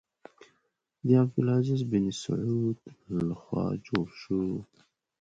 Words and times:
د 1.05 1.07
عبدالعزیز 1.23 1.81
بن 1.91 2.05
سعود 2.21 2.77
له 3.27 3.35
خوا 3.41 3.67
جوړ 3.87 4.05
شو. 4.21 4.43